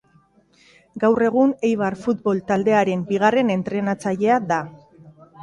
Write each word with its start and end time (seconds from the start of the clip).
Gaur 1.03 1.25
egun 1.25 1.53
Eibar 1.69 1.97
futbol 2.05 2.41
taldearen 2.49 3.05
bigarren 3.13 3.53
entrenatzailea 3.59 4.41
da. 4.55 4.61